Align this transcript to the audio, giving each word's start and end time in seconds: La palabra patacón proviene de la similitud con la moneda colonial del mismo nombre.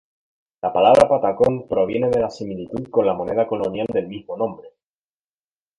La 0.63 0.73
palabra 0.73 1.07
patacón 1.07 1.67
proviene 1.67 2.09
de 2.09 2.19
la 2.21 2.31
similitud 2.31 2.89
con 2.89 3.05
la 3.05 3.13
moneda 3.13 3.45
colonial 3.45 3.85
del 3.93 4.07
mismo 4.07 4.35
nombre. 4.35 4.71